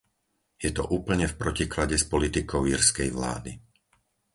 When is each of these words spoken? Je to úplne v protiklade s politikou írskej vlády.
Je 0.63 0.69
to 0.77 0.83
úplne 0.97 1.25
v 1.29 1.37
protiklade 1.41 1.93
s 1.99 2.09
politikou 2.13 2.61
írskej 2.73 3.09
vlády. 3.17 3.51